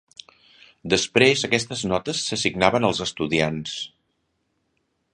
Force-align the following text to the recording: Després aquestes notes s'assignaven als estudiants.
Després 0.93 1.43
aquestes 1.49 1.85
notes 1.91 2.23
s'assignaven 2.31 2.91
als 2.91 3.05
estudiants. 3.09 3.79